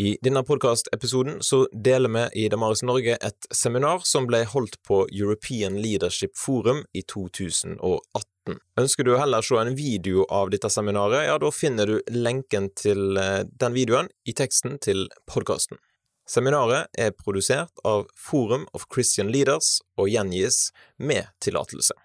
[0.00, 5.00] I denne podkastepisoden så deler vi i Damaris Norge et seminar som ble holdt på
[5.10, 8.60] European Leadership Forum i 2018.
[8.78, 13.18] Ønsker du heller se en video av dette seminaret, ja, da finner du lenken til
[13.18, 15.82] eh, den videoen i teksten til podkasten.
[16.30, 21.98] Seminaret er produsert av Forum of Christian Leaders og gjengis med tillatelse.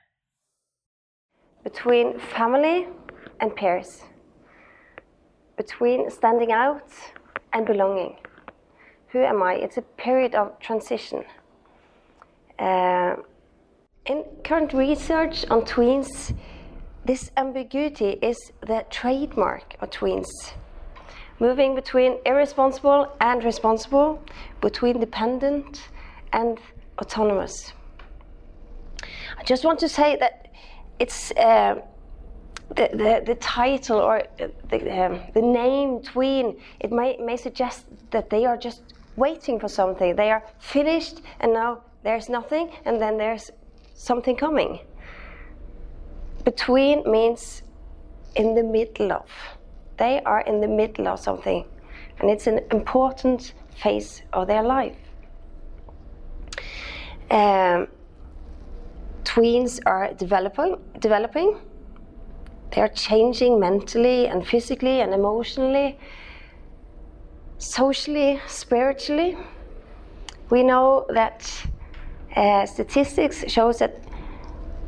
[1.61, 2.87] Between family
[3.39, 3.99] and peers.
[5.61, 7.21] Between standing out
[7.53, 8.15] and belonging.
[9.09, 9.53] Who am I?
[9.53, 11.23] It's a period of transition.
[12.57, 13.15] Uh,
[14.05, 16.35] in current research on tweens,
[17.05, 20.29] this ambiguity is the trademark of tweens.
[21.39, 24.21] Moving between irresponsible and responsible,
[24.61, 25.89] between dependent
[26.31, 26.59] and
[26.99, 27.73] autonomous.
[29.37, 30.47] I just want to say that
[30.99, 31.75] it's uh,
[32.69, 38.29] the, the, the title or the, um, the name tween, it may, may suggest that
[38.29, 38.81] they are just
[39.15, 40.15] waiting for something.
[40.15, 43.51] They are finished and now there's nothing and then there's
[43.93, 44.79] something coming.
[46.43, 47.61] Between means
[48.35, 49.29] in the middle of.
[49.97, 51.65] They are in the middle of something
[52.19, 54.95] and it's an important phase of their life.
[57.29, 57.87] Um,
[59.23, 61.59] tweens are developing, developing
[62.73, 65.97] they are changing mentally and physically and emotionally,
[67.59, 69.37] socially, spiritually.
[70.49, 71.67] We know that
[72.35, 74.03] uh, statistics shows that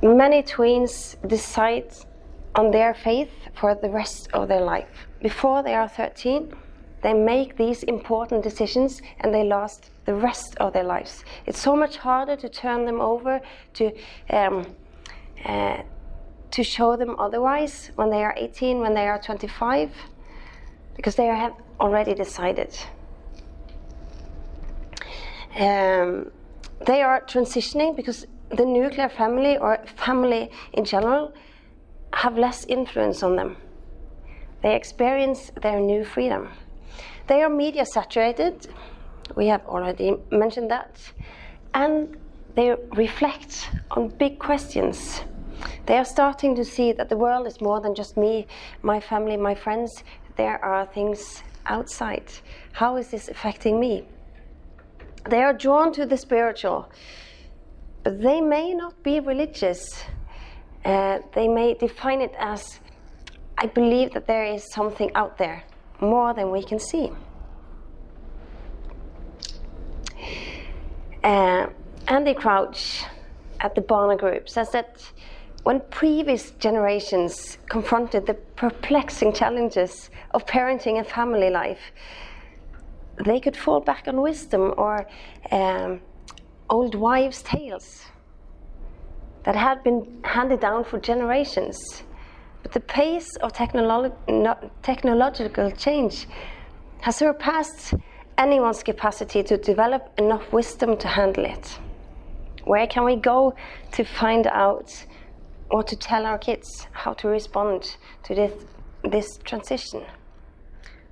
[0.02, 1.94] many tweens decide
[2.56, 5.08] on their faith for the rest of their life.
[5.22, 6.54] Before they are 13,
[7.04, 11.24] they make these important decisions and they last the rest of their lives.
[11.46, 13.42] It's so much harder to turn them over
[13.74, 13.92] to
[14.32, 14.66] um,
[15.46, 15.84] uh,
[16.56, 19.92] to show them otherwise when they are 18, when they are 25,
[20.96, 22.74] because they have already decided.
[25.60, 26.32] Um,
[26.86, 31.34] they are transitioning because the nuclear family or family in general
[32.14, 33.58] have less influence on them.
[34.62, 36.48] They experience their new freedom.
[37.28, 38.68] They are media saturated,
[39.36, 41.02] we have already mentioned that,
[41.74, 42.16] and
[42.56, 45.26] they reflect on big questions
[45.86, 48.48] they are starting to see that the world is more than just me,
[48.82, 50.04] my family, my friends.
[50.36, 52.32] There are things outside.
[52.74, 54.08] How is this affecting me?
[55.30, 56.90] They are drawn to the spiritual,
[58.04, 60.04] but they may not be religious.
[60.84, 62.80] Uh, they may define it as
[63.58, 65.64] I believe that there is something out there
[66.00, 67.12] more than we can see.
[71.24, 71.68] Uh,
[72.08, 73.04] Andy Crouch
[73.60, 75.02] at the Barna Group says that
[75.66, 81.92] when previous generations confronted the perplexing challenges of parenting and family life,
[83.26, 85.08] they could fall back on wisdom or
[85.52, 86.00] um,
[86.70, 88.06] old wives' tales
[89.44, 92.04] that had been handed down for generations.
[92.62, 96.28] But the pace of technolo no, technological change
[97.02, 97.96] has surpassed
[98.38, 101.80] anyone's capacity to develop enough wisdom to handle it.
[102.66, 103.56] Where can we go
[103.94, 104.94] to find out
[105.70, 108.54] or to tell our kids how to respond to this,
[109.04, 110.04] this transition.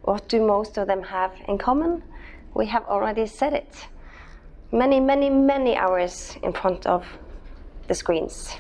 [0.04, 2.04] What do most of them have in common?
[2.54, 3.88] We have already said it.
[4.72, 7.06] Many, many, many hours in front of
[7.88, 8.56] the screens.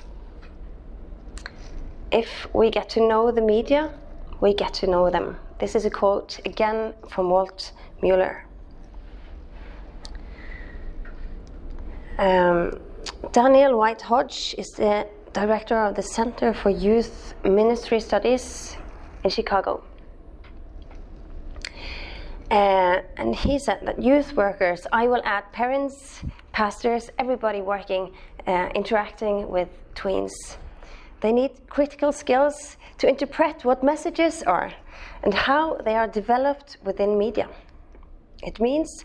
[2.12, 3.92] If we get to know the media,
[4.40, 5.38] we get to know them.
[5.59, 7.72] This is a quote again from Walt
[8.02, 8.46] Mueller.
[12.18, 12.80] Um,
[13.32, 18.78] Daniel White Hodge is the director of the Center for Youth Ministry Studies
[19.24, 19.84] in Chicago.
[22.52, 26.22] Uh, and he said that youth workers, I will add parents,
[26.52, 28.14] pastors, everybody working,
[28.46, 30.58] uh, interacting with tweens.
[31.22, 34.72] They need critical skills to interpret what messages are
[35.24, 37.50] and how they are developed within media.
[38.44, 39.03] It means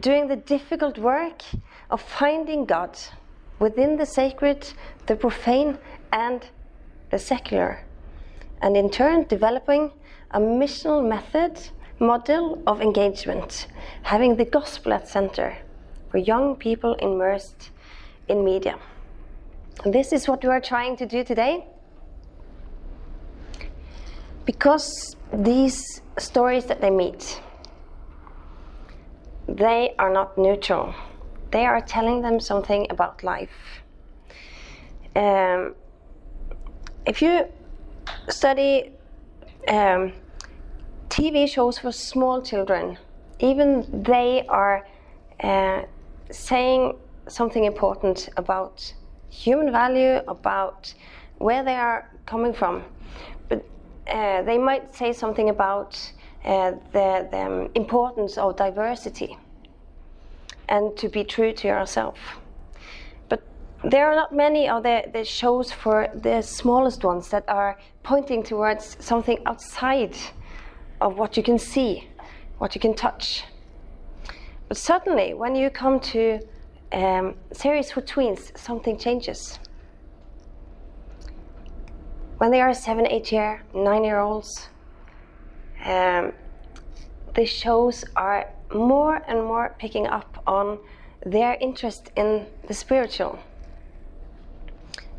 [0.00, 1.42] doing the difficult work
[1.90, 2.98] of finding God
[3.58, 4.72] within the sacred,
[5.06, 5.78] the profane,
[6.12, 6.46] and
[7.10, 7.84] the secular,
[8.62, 9.90] and in turn developing
[10.32, 11.58] a missional method
[11.98, 13.66] model of engagement,
[14.02, 15.56] having the gospel at center
[16.10, 17.70] for young people immersed
[18.28, 18.78] in media.
[19.84, 21.66] This is what we are trying to do today.
[24.44, 27.40] Because these stories that they meet,
[29.46, 30.94] they are not neutral
[31.50, 33.82] they are telling them something about life.
[35.16, 35.74] Um,
[37.06, 37.46] if you
[38.28, 38.92] study
[39.68, 40.12] um,
[41.08, 42.98] TV shows for small children,
[43.40, 44.86] even they are
[45.40, 45.82] uh,
[46.30, 46.96] saying
[47.28, 48.92] something important about
[49.30, 50.92] human value, about
[51.38, 52.82] where they are coming from.
[53.48, 53.64] But
[54.06, 55.98] uh, they might say something about
[56.44, 59.36] uh, the, the importance of diversity
[60.68, 62.18] and to be true to yourself.
[63.28, 63.42] But
[63.84, 68.42] there are not many of the, the shows for the smallest ones that are pointing
[68.42, 70.16] towards something outside
[71.00, 72.08] of what you can see,
[72.58, 73.44] what you can touch.
[74.68, 76.40] But suddenly, when you come to
[76.92, 79.58] um, series for tweens, something changes.
[82.38, 84.68] When they are seven, eight year, nine year olds,
[85.84, 86.32] um,
[87.34, 90.78] the shows are more and more picking up on
[91.24, 93.38] their interest in the spiritual,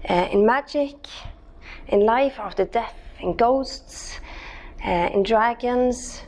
[0.09, 0.95] uh, in magic,
[1.87, 4.19] in life after death, in ghosts,
[4.85, 6.21] uh, in dragons,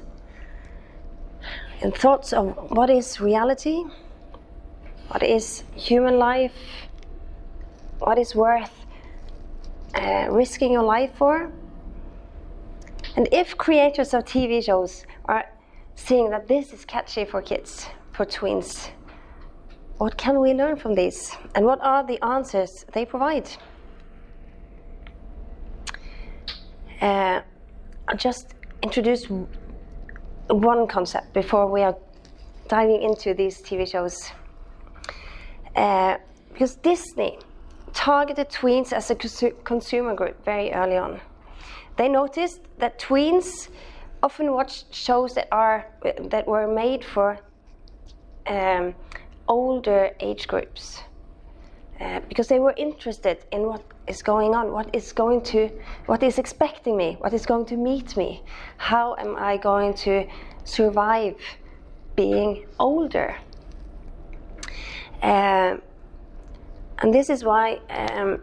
[1.82, 3.84] in thoughts of what is reality,
[5.08, 6.54] what is human life,
[8.00, 8.86] what is worth
[9.96, 11.52] uh, risking your life for.
[13.16, 15.46] And if creators of TV shows are
[16.06, 18.90] seeing that this is catchy for kids, for tweens,
[19.98, 21.38] what can we learn from this?
[21.54, 23.48] And what are the answers they provide?
[27.00, 27.42] Uh,
[28.08, 29.28] I'll just introduce
[30.48, 31.96] one concept before we are
[32.68, 34.32] diving into these TV shows.
[35.76, 36.18] Uh,
[36.52, 37.38] because Disney
[37.94, 39.16] targeted tweens as a
[39.64, 41.22] consumer group very early on.
[41.98, 43.70] They noticed that tweens
[44.24, 45.88] often watched shows that are
[46.30, 47.40] that were made for
[48.48, 48.94] um,
[49.48, 51.04] older age groups
[52.00, 55.70] uh, because they were interested in what is going on, what is going to,
[56.08, 58.42] what is expecting me, what is going to meet me,
[58.78, 60.28] how am I going to
[60.64, 61.36] survive
[62.16, 63.36] being older.
[65.22, 65.78] Uh,
[67.00, 68.42] and this is why um,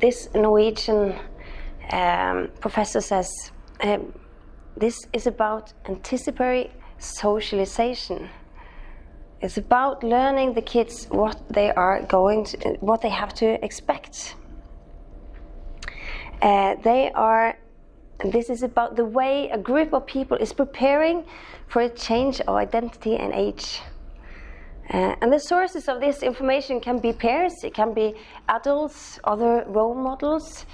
[0.00, 1.14] this Norwegian
[1.90, 4.12] um, professor says um,
[4.76, 8.30] this is about anticipatory socialization.
[9.40, 14.36] It's about learning the kids what they are going to, what they have to expect.
[16.40, 17.58] Uh, they are,
[18.24, 21.24] this is about the way a group of people is preparing
[21.68, 23.80] for a change of identity and age.
[24.92, 28.14] Uh, and the sources of this information can be peers, it can be
[28.48, 30.66] adults, other role models.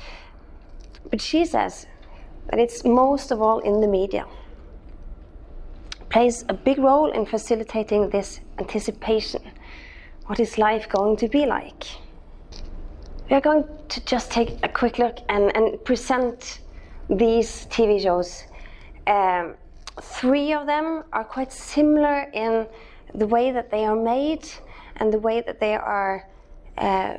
[1.11, 1.87] But she says
[2.49, 4.27] that it's most of all in the media.
[6.09, 9.43] Plays a big role in facilitating this anticipation.
[10.27, 11.85] What is life going to be like?
[13.29, 16.61] We are going to just take a quick look and, and present
[17.11, 18.45] these TV shows.
[19.07, 19.57] Um,
[20.01, 22.67] three of them are quite similar in
[23.15, 24.49] the way that they are made
[24.97, 26.27] and the way that they are
[26.79, 27.17] uh,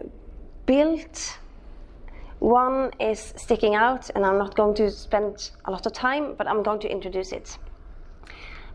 [0.65, 1.37] built.
[2.39, 6.47] One is sticking out, and I'm not going to spend a lot of time, but
[6.47, 7.57] I'm going to introduce it.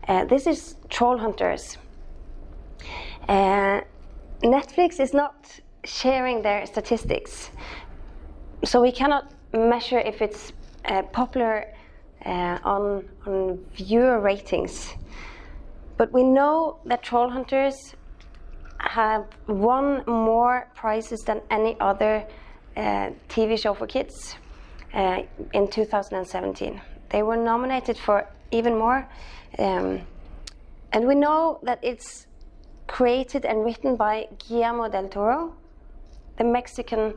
[0.07, 1.77] Uh, this is Troll Hunters.
[3.27, 3.81] Uh,
[4.43, 7.49] Netflix is not sharing their statistics,
[8.63, 10.53] so we cannot measure if it's
[10.85, 11.73] uh, popular
[12.25, 14.93] uh, on, on viewer ratings.
[15.97, 17.95] But we know that troll hunters
[18.79, 22.27] have won more prizes than any other
[22.75, 24.35] TV show for kids
[24.93, 25.21] uh,
[25.53, 26.81] in 2017.
[27.09, 29.07] They were nominated for even more.
[29.59, 30.01] Um,
[30.91, 32.27] and we know that it's
[32.87, 35.53] created and written by Guillermo del Toro,
[36.37, 37.13] the Mexican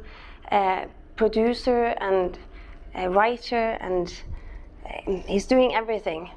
[0.51, 0.87] uh,
[1.17, 2.39] producer and
[2.97, 4.13] uh, writer, and
[4.85, 6.31] uh, he's doing everything.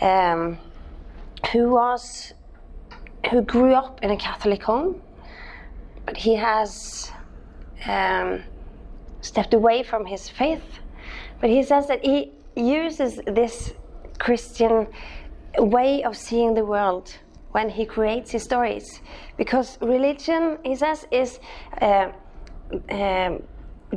[0.00, 0.58] Um,
[1.52, 2.32] who was
[3.30, 5.00] who grew up in a Catholic home,
[6.06, 7.12] but he has
[7.86, 8.42] um,
[9.20, 10.80] stepped away from his faith.
[11.40, 13.72] But he says that he uses this
[14.18, 14.86] Christian
[15.58, 17.16] way of seeing the world
[17.52, 19.00] when he creates his stories,
[19.36, 21.40] because religion, he says, is
[21.80, 22.12] uh,
[22.90, 23.42] um,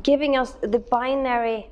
[0.01, 1.69] giving us the binary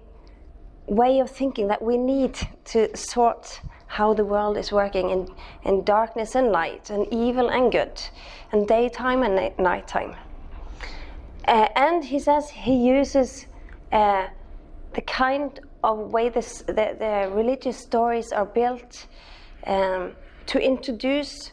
[0.85, 5.27] way of thinking that we need to sort how the world is working in,
[5.63, 8.01] in darkness and light, and evil and good,
[8.51, 10.15] and daytime and nighttime.
[11.47, 13.47] Uh, and he says he uses
[13.91, 14.27] uh,
[14.93, 19.07] the kind of way this, the, the, religious stories are built
[19.65, 20.11] um,
[20.45, 21.51] to introduce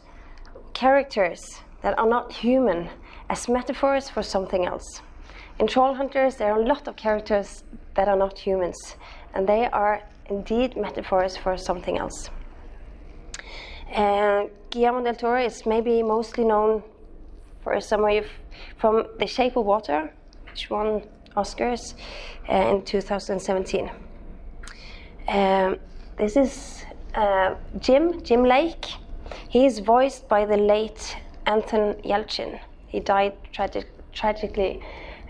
[0.73, 2.89] characters that are not human
[3.29, 5.01] as metaphors for something else.
[5.59, 7.63] In Troll Hunters, there are a lot of characters
[7.95, 8.95] that are not humans,
[9.33, 12.29] and they are indeed metaphors for something else.
[13.93, 16.83] Uh, Guillermo del Toro is maybe mostly known
[17.61, 18.25] for some of
[18.77, 20.11] from The Shape of Water,
[20.49, 21.03] which won
[21.35, 21.93] Oscars
[22.49, 23.89] uh, in 2017.
[25.27, 25.77] Um,
[26.17, 26.85] this is
[27.15, 28.85] uh, Jim, Jim Lake.
[29.47, 32.59] He is voiced by the late Anton Yelchin.
[32.87, 34.81] He died tragi tragically.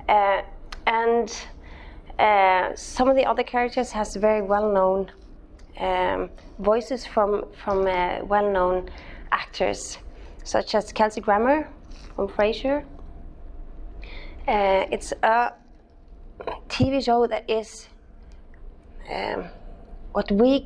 [0.07, 0.41] Uh,
[0.87, 1.29] and
[2.17, 5.11] uh, some of the other characters has very well-known
[5.79, 8.89] um, voices from, from uh, well-known
[9.31, 9.99] actors,
[10.43, 11.69] such as Kelsey Grammer
[12.15, 12.83] from Frasier.
[14.49, 15.53] Uh, it's a
[16.69, 17.87] TV show that is
[19.13, 19.45] um,
[20.13, 20.65] what we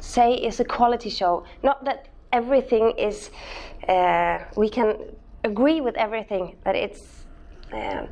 [0.00, 1.44] say is a quality show.
[1.62, 3.30] Not that everything is,
[3.86, 4.96] uh, we can
[5.44, 7.24] agree with everything that it's
[7.72, 8.06] uh,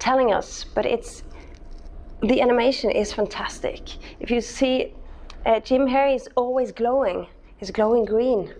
[0.00, 1.22] telling us, but it's
[2.22, 3.82] the animation is fantastic.
[4.18, 4.94] If you see,
[5.44, 7.28] uh, Jim Harry is always glowing.
[7.58, 8.52] He's glowing green.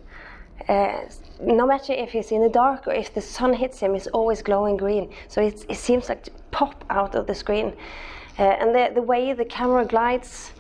[0.69, 1.01] Uh,
[1.41, 4.43] no matter if he's in the dark or if the sun hits him, he's always
[4.43, 5.13] glowing green.
[5.29, 7.75] So it seems like to pop out of the screen.
[8.39, 10.53] Uh, and the, the way the camera glides,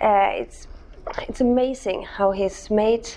[0.00, 0.66] uh, it's,
[1.28, 3.08] it's amazing how he's made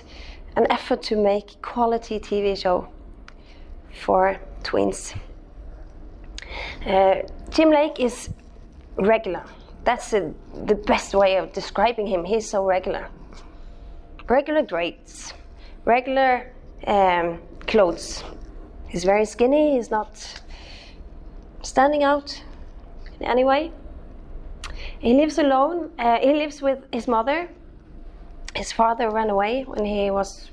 [0.55, 2.87] an effort to make quality TV show
[3.93, 5.13] for twins.
[6.85, 8.29] Uh, Jim Lake is
[8.95, 9.43] regular.
[9.83, 10.33] That's a,
[10.65, 12.23] the best way of describing him.
[12.23, 13.07] He's so regular.
[14.27, 15.33] Regular grades,
[15.85, 16.51] regular
[16.87, 18.23] um, clothes.
[18.87, 19.75] He's very skinny.
[19.75, 20.41] He's not
[21.61, 22.43] standing out
[23.19, 23.71] in any way.
[24.99, 25.91] He lives alone.
[25.97, 27.49] Uh, he lives with his mother.
[28.55, 30.51] His father ran away when he was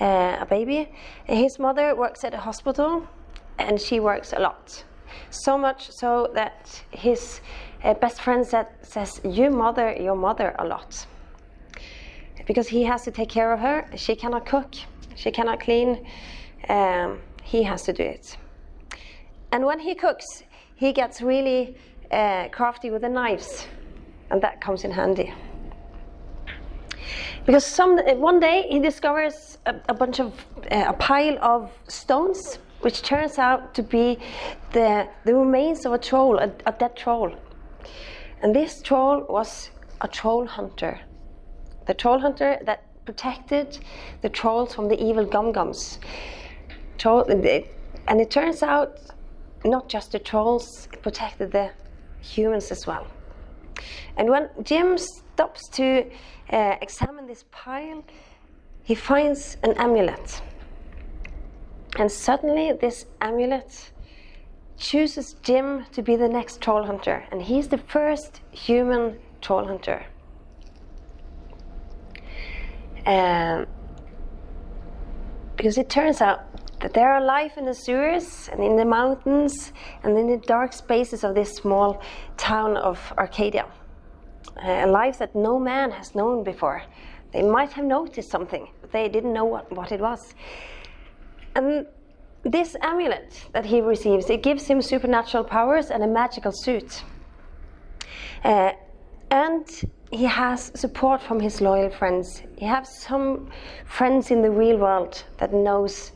[0.00, 0.88] uh, a baby.
[1.24, 3.06] His mother works at a hospital,
[3.58, 4.84] and she works a lot.
[5.30, 7.40] So much so that his
[7.84, 11.06] uh, best friend said, says, "You mother your mother a lot."
[12.46, 13.88] Because he has to take care of her.
[13.96, 14.74] She cannot cook.
[15.16, 16.06] She cannot clean.
[16.68, 18.36] Um, he has to do it.
[19.52, 20.44] And when he cooks,
[20.74, 21.76] he gets really
[22.10, 23.66] uh, crafty with the knives,
[24.30, 25.32] and that comes in handy.
[27.46, 30.32] Because some one day he discovers a, a bunch of
[30.70, 34.18] uh, a pile of stones, which turns out to be
[34.72, 37.32] the the remains of a troll, a, a dead troll.
[38.42, 39.70] And this troll was
[40.00, 41.00] a troll hunter,
[41.86, 43.78] the troll hunter that protected
[44.20, 45.98] the trolls from the evil Gumm-Gumms.
[46.98, 47.22] Troll,
[48.08, 48.98] and it turns out
[49.64, 51.70] not just the trolls, it protected the
[52.20, 53.06] humans as well.
[54.16, 56.04] And when Jim stops to
[56.50, 58.04] uh, examine this pile,
[58.82, 60.42] he finds an amulet.
[61.98, 63.92] And suddenly, this amulet
[64.76, 70.04] chooses Jim to be the next troll hunter, and he's the first human troll hunter.
[73.06, 73.66] Um,
[75.56, 76.40] because it turns out
[76.80, 79.72] that there are life in the sewers and in the mountains
[80.02, 82.02] and in the dark spaces of this small
[82.36, 83.66] town of Arcadia.
[84.56, 86.82] Uh, a life that no man has known before.
[87.32, 90.34] They might have noticed something, but they didn't know what, what it was.
[91.54, 91.86] And
[92.42, 97.02] this amulet that he receives, it gives him supernatural powers and a magical suit.
[98.44, 98.72] Uh,
[99.30, 99.66] and
[100.16, 102.42] he has support from his loyal friends.
[102.56, 103.50] He has some
[103.84, 106.12] friends in the real world that knows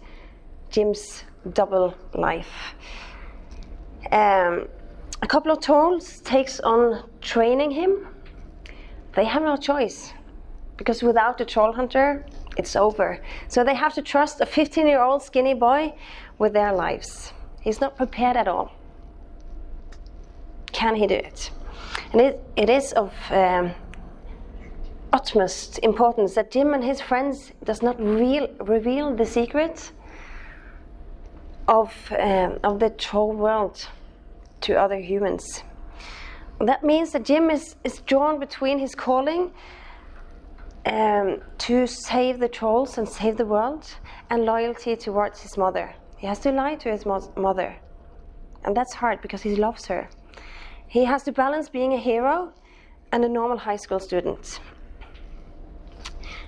[0.71, 2.75] Jim's double life.
[4.11, 4.69] Um,
[5.23, 8.07] a couple of trolls takes on training him.
[9.15, 10.15] They have no choice
[10.79, 12.25] because without the troll hunter,
[12.57, 13.21] it's over.
[13.49, 15.93] So they have to trust a 15 year old skinny boy
[16.39, 17.35] with their lives.
[17.61, 18.73] He's not prepared at all.
[20.73, 21.51] Can he do it?
[22.13, 23.75] And it, it is of um,
[25.13, 29.93] utmost importance that Jim and his friends does not real, reveal the secret
[31.69, 33.89] of, um, of the troll world
[34.63, 35.63] to other humans.
[36.61, 39.53] That means that Jim is, is drawn between his calling
[40.87, 43.87] um, to save the trolls and save the world
[44.29, 45.95] and loyalty towards his mother.
[46.19, 47.77] He has to lie to his mo- mother.
[48.65, 50.09] And that's hard because he loves her.
[50.87, 52.53] He has to balance being a hero
[53.13, 54.61] and a normal high school student.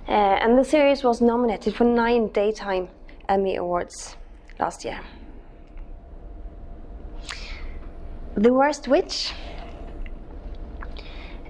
[0.08, 2.88] Uh, and the series was nominated for nine Daytime
[3.28, 4.16] Emmy Awards
[4.58, 5.00] last year.
[8.34, 9.32] The Worst Witch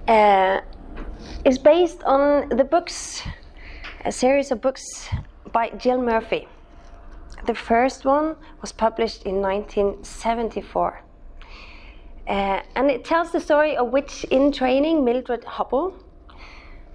[0.07, 0.61] uh,
[1.45, 3.23] is based on the books,
[4.05, 5.09] a series of books
[5.51, 6.47] by Jill Murphy.
[7.45, 11.01] The first one was published in 1974.
[12.25, 15.93] Uh, and it tells the story of witch in training, Mildred Hubble.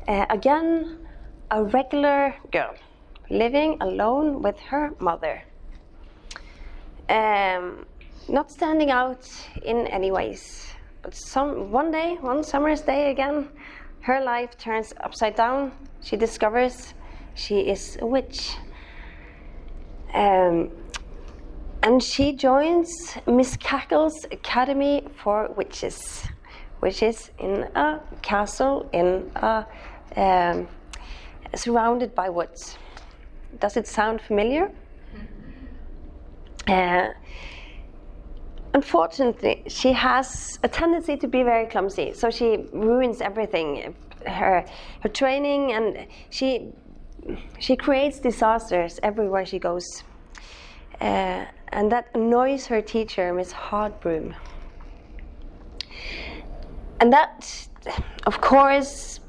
[0.07, 0.99] Uh, again,
[1.51, 2.75] a regular girl,
[3.31, 5.43] living alone with her mother.
[7.09, 7.87] Um,
[8.29, 9.29] not standing out
[9.65, 10.67] in any ways,
[11.03, 13.49] but some one day, one summer's day again,
[14.01, 15.73] her life turns upside down.
[16.03, 16.95] She discovers
[17.35, 18.57] she is a witch.
[20.13, 20.71] Um,
[21.83, 26.27] and she joins Miss Cackle's Academy for Witches,
[26.81, 29.65] which is in a castle in a,
[30.17, 30.67] um,
[31.55, 32.77] surrounded by woods.
[33.61, 34.71] Does it sound familiar?
[36.67, 37.09] Uh,
[38.75, 43.95] unfortunately, she has a tendency to be very clumsy, so she ruins everything.
[44.27, 44.65] Her
[45.01, 46.73] her training and she
[47.59, 50.03] she creates disasters everywhere she goes.
[51.01, 54.35] Uh, and that annoys her teacher, Miss Hardbroom.
[57.01, 57.69] And that,
[58.27, 59.21] of course,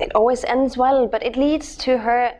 [0.00, 2.34] it always ends well, but it leads to her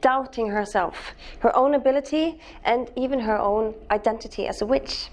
[0.00, 5.08] doubting herself, her own ability, and even her own identity as a witch.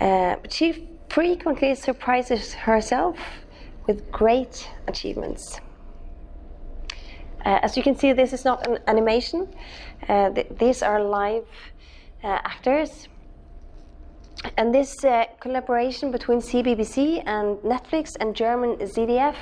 [0.00, 3.16] Uh, but she frequently surprises herself
[3.86, 5.60] with great achievements.
[7.44, 9.48] Uh, as you can see, this is not an animation.
[10.08, 11.46] Uh, th these are live
[12.22, 13.08] uh, actors.
[14.56, 19.36] And this uh, collaboration between CBBC and Netflix and German ZDF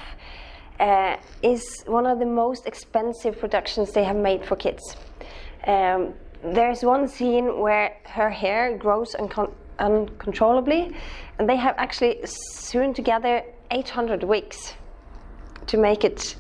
[0.83, 4.97] uh, is one of the most expensive productions they have made for kids.
[5.67, 10.95] Um, there's one scene where her hair grows uncon uncontrollably,
[11.39, 14.75] and they have actually sewn together 800 wigs
[15.67, 16.37] to make it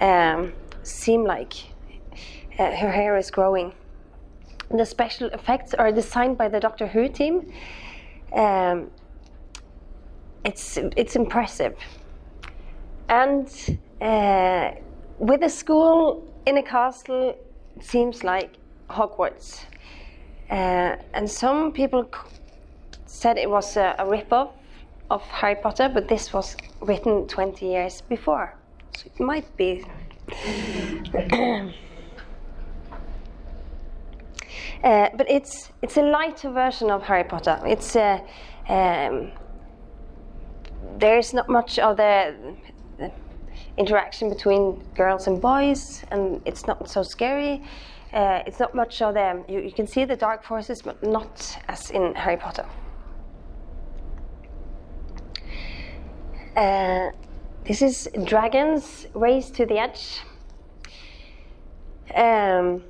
[0.00, 1.54] um, seem like
[2.58, 3.72] uh, her hair is growing.
[4.70, 7.52] The special effects are designed by the Doctor Who team.
[8.34, 8.90] Um,
[10.44, 11.76] it's it's impressive,
[13.08, 14.72] and uh,
[15.18, 17.36] with a school in a castle,
[17.76, 18.56] it seems like
[18.90, 19.64] Hogwarts.
[20.50, 22.08] Uh, and some people
[23.06, 24.50] said it was a, a rip-off
[25.10, 28.54] of Harry Potter, but this was written 20 years before,
[28.96, 29.84] so it might be.
[34.82, 37.56] Uh, but it's it's a lighter version of Harry Potter.
[37.64, 38.18] It's uh,
[38.68, 39.30] um,
[40.98, 42.34] there's not much of the,
[43.78, 47.62] interaction between girls and boys, and it's not so scary.
[48.12, 49.44] Uh, it's not much of them.
[49.48, 52.66] You, you, can see the dark forces, but not as in Harry Potter.
[56.54, 57.10] Uh,
[57.64, 60.20] this is Dragons Race to the Edge.
[62.14, 62.84] Um,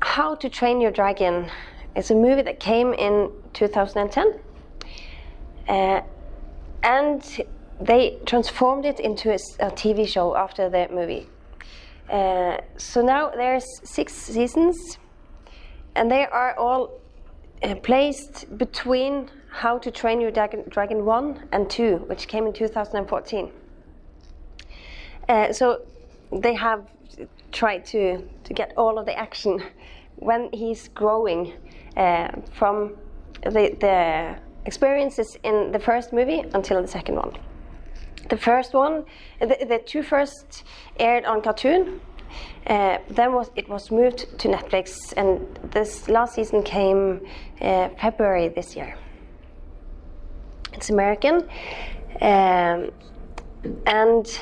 [0.00, 1.50] how to Train Your Dragon
[1.96, 4.38] is a movie that came in 2010.
[5.68, 6.02] Uh,
[6.82, 7.46] and
[7.80, 11.28] they transformed it into a, a, TV show after the movie.
[12.10, 14.98] Uh, so now there's six seasons,
[15.94, 16.90] and they are all
[17.62, 22.52] uh, placed between How to Train Your Dragon, Dragon 1 and 2, which came in
[22.52, 23.52] 2014.
[25.28, 25.82] Uh, so
[26.32, 26.86] they have
[27.52, 29.62] tried to, to get all of the action
[30.16, 31.52] when he's growing
[31.96, 32.96] uh, from
[33.42, 34.36] the, the
[34.66, 37.32] experiences in the first movie until the second one.
[38.28, 39.04] The first one,
[39.40, 40.64] the, the two first
[40.98, 42.00] aired on Cartoon.
[42.66, 45.40] Uh, then was it was moved to Netflix, and
[45.72, 47.26] this last season came
[47.62, 48.96] uh, February this year.
[50.74, 51.48] It's American,
[52.20, 52.90] um,
[53.86, 54.40] and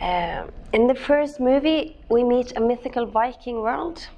[0.00, 4.08] uh, in the first movie we meet a mythical Viking world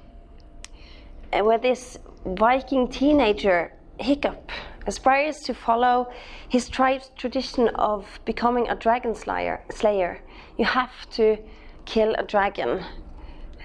[1.31, 4.51] where this Viking teenager, Hiccup,
[4.85, 6.11] aspires to follow
[6.49, 9.63] his tribe's tradition of becoming a dragon slayer.
[9.71, 10.21] slayer.
[10.57, 11.37] You have to
[11.85, 12.83] kill a dragon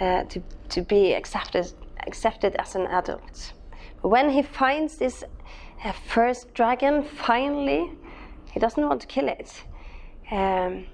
[0.01, 1.73] uh, to, to be accepted,
[2.07, 3.53] accepted as an adult.
[4.03, 5.25] But when he finds this
[5.85, 7.91] uh, first dragon, finally,
[8.53, 9.65] he doesn't want to kill it.
[10.31, 10.87] Um,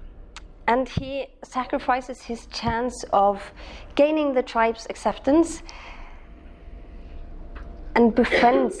[0.67, 3.51] and he sacrifices his chance of
[3.93, 5.61] gaining the tribe's acceptance
[7.95, 8.79] and befriends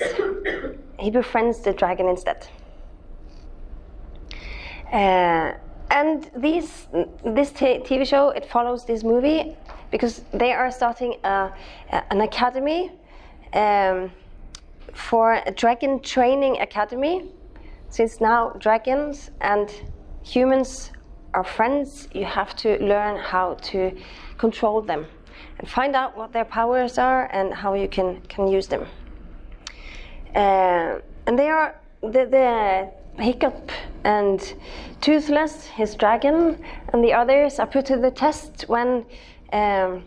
[0.99, 2.47] he befriends the dragon instead.
[4.91, 5.53] Uh,
[5.91, 6.87] and these
[7.23, 9.55] this TV show it follows this movie
[9.91, 11.51] because they are starting a,
[12.11, 12.91] an academy
[13.53, 14.11] um,
[14.93, 17.31] for a dragon training academy.
[17.89, 19.73] Since now dragons and
[20.23, 20.91] humans
[21.33, 23.95] are friends, you have to learn how to
[24.37, 25.05] control them
[25.59, 28.85] and find out what their powers are and how you can, can use them.
[30.35, 32.91] Uh, and they are the, the
[33.23, 33.71] Hiccup
[34.03, 34.53] and
[35.01, 39.05] Toothless, his dragon, and the others are put to the test when
[39.53, 40.03] um,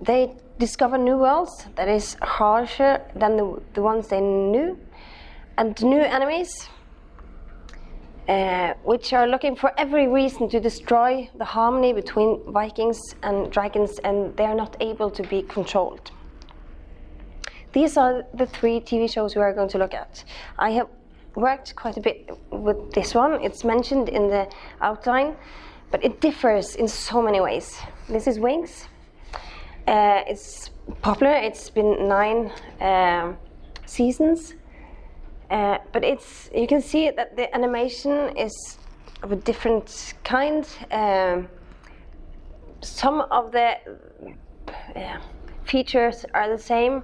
[0.00, 4.78] they discover new worlds that is harsher than the, the ones they knew,
[5.56, 6.68] and new enemies,
[8.28, 13.98] uh, which are looking for every reason to destroy the harmony between Vikings and dragons,
[14.04, 16.12] and they are not able to be controlled.
[17.72, 20.24] These are the three TV shows we are going to look at.
[20.58, 20.88] I have
[21.34, 23.42] worked quite a bit with this one.
[23.42, 24.48] It's mentioned in the
[24.80, 25.36] outline,
[25.90, 27.78] but it differs in so many ways.
[28.08, 28.86] This is Winx.
[29.86, 30.70] Uh, it's
[31.02, 31.34] popular.
[31.34, 32.50] It's been nine
[32.80, 33.34] uh,
[33.86, 34.54] seasons,
[35.50, 38.78] uh, but it's you can see that the animation is
[39.22, 40.68] of a different kind.
[40.90, 41.48] Um,
[42.80, 43.76] some of the
[44.94, 45.18] uh,
[45.64, 47.02] features are the same.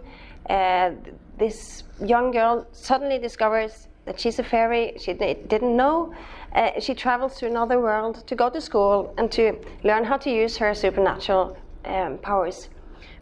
[0.48, 4.94] This young girl suddenly discovers that she's a fairy.
[4.98, 6.14] She didn't know.
[6.54, 10.30] Uh, she travels to another world to go to school and to learn how to
[10.30, 12.68] use her supernatural um, powers.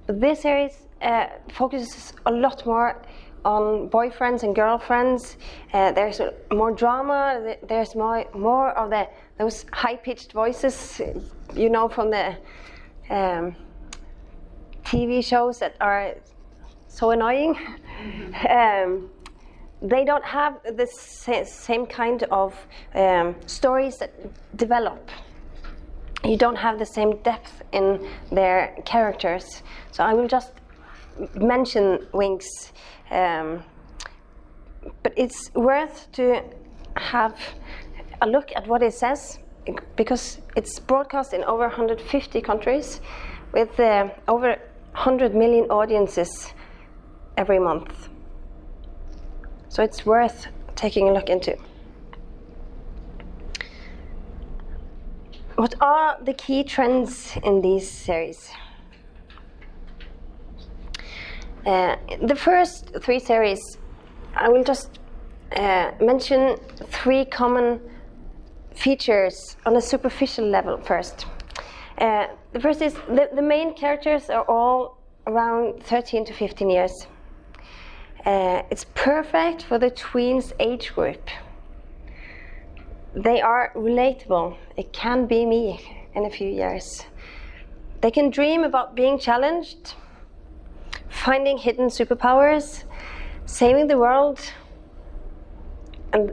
[0.07, 3.01] But this series uh, focuses a lot more
[3.45, 5.37] on boyfriends and girlfriends.
[5.73, 6.21] Uh, there's
[6.53, 7.57] more drama.
[7.67, 9.09] There's more more of the
[9.39, 11.01] those high-pitched voices,
[11.55, 12.37] you know, from the
[13.11, 13.57] um,
[14.85, 16.15] TV shows that are
[16.93, 17.57] so annoying.
[18.49, 19.11] um,
[19.81, 20.87] they don't have the
[21.45, 22.55] same kind of
[22.95, 24.13] um, stories that
[24.57, 25.11] develop.
[26.25, 29.63] You don't have the same depth in their characters.
[29.91, 30.53] So I will just
[31.35, 32.45] mention Winx.
[33.11, 33.65] Um,
[35.03, 36.43] but it's worth to
[36.97, 37.35] have
[38.21, 39.39] a look at what it says
[39.97, 43.01] because it's broadcast in over 150 countries
[43.53, 44.59] with uh, over
[44.93, 46.53] 100 million audiences
[47.37, 48.09] every month.
[49.69, 51.57] So it's worth taking a look into.
[55.57, 58.51] What are the key trends in these series?
[61.65, 63.79] Uh, the first three series,
[64.35, 64.99] I will just
[65.55, 67.81] uh, mention three common
[68.75, 71.27] features on a superficial level first.
[71.99, 77.07] Uh, the first is the, the main characters are all around 13 to 15 years.
[78.25, 81.29] Uh, it's perfect for the tweens age group.
[83.15, 84.57] They are relatable.
[84.77, 87.03] It can be me in a few years.
[88.01, 89.95] They can dream about being challenged,
[91.09, 92.85] finding hidden superpowers,
[93.47, 94.41] saving the world,
[96.13, 96.33] and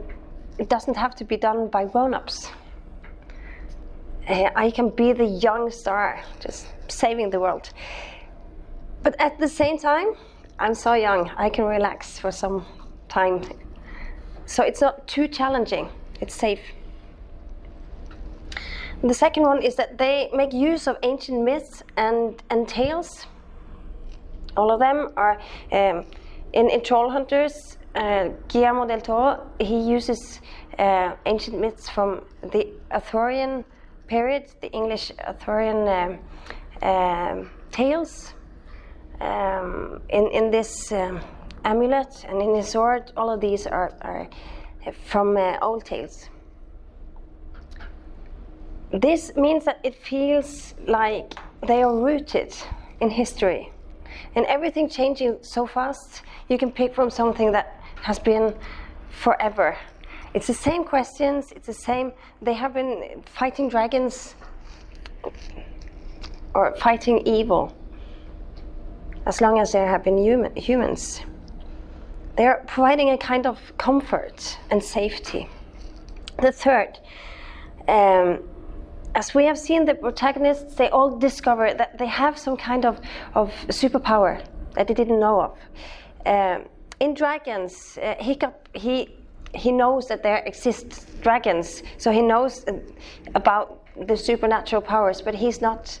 [0.58, 2.50] it doesn't have to be done by grown ups.
[4.28, 7.70] Uh, I can be the young star, just saving the world.
[9.02, 10.14] But at the same time,
[10.60, 12.66] I'm so young, I can relax for some
[13.08, 13.40] time.
[14.44, 15.88] So it's not too challenging,
[16.20, 16.60] it's safe.
[19.02, 23.26] The second one is that they make use of ancient myths and, and tales.
[24.54, 25.40] All of them are
[25.72, 26.04] um,
[26.52, 27.78] in, in Troll Hunters.
[27.94, 30.40] Uh, Guillermo del Toro he uses
[30.78, 32.20] uh, ancient myths from
[32.52, 33.64] the Arthurian
[34.06, 38.34] period, the English Arthurian um, um, tales
[39.20, 41.20] um, in, in this um,
[41.64, 44.28] amulet and in his sword, all of these are, are
[45.04, 46.28] from uh, old tales.
[48.92, 51.34] This means that it feels like
[51.66, 52.54] they are rooted
[53.00, 53.70] in history.
[54.34, 58.54] And everything changing so fast, you can pick from something that has been
[59.10, 59.76] forever.
[60.34, 64.34] It's the same questions, it's the same, they have been fighting dragons
[66.54, 67.72] or fighting evil
[69.26, 71.20] as long as there have been human, humans.
[72.36, 75.48] They are providing a kind of comfort and safety.
[76.40, 76.98] The third,
[77.88, 78.40] um,
[79.14, 83.00] as we have seen, the protagonists they all discover that they have some kind of,
[83.34, 84.42] of superpower
[84.74, 85.58] that they didn't know of.
[86.26, 86.64] Um,
[87.00, 89.16] in Dragons, uh, Hiccup he
[89.52, 92.78] he knows that there exist dragons, so he knows uh,
[93.34, 95.98] about the supernatural powers, but he's not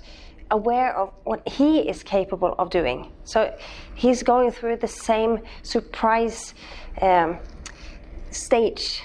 [0.50, 3.12] aware of what he is capable of doing.
[3.24, 3.56] So
[3.94, 6.54] he's going through the same surprise
[7.00, 7.38] um,
[8.30, 9.02] stage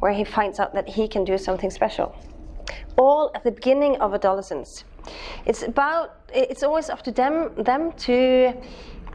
[0.00, 2.14] where he finds out that he can do something special.
[2.96, 4.84] All at the beginning of adolescence.
[5.46, 6.16] It's about.
[6.34, 8.52] It's always up to them them to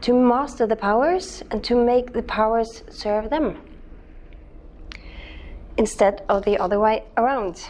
[0.00, 3.56] to master the powers and to make the powers serve them
[5.76, 7.68] instead of the other way around.